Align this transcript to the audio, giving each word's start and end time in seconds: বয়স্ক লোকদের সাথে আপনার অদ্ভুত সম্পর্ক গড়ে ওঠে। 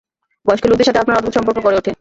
বয়স্ক 0.45 0.65
লোকদের 0.65 0.85
সাথে 0.85 0.99
আপনার 0.99 1.17
অদ্ভুত 1.17 1.33
সম্পর্ক 1.37 1.57
গড়ে 1.65 1.77
ওঠে। 1.77 1.89